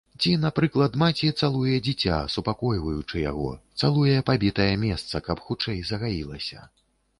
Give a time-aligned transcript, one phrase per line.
[0.21, 3.51] Ці напрыклад, маці цалуе дзіця, супакойваючы яго,
[3.83, 6.69] цалуе пабітае месца, каб хутчэй загаілася.